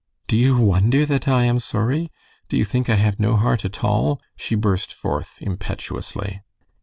[0.25, 2.11] "Do you wonder that I am sorry?
[2.49, 6.41] Do you think I have no heart at all?" she burst forth, impetuously.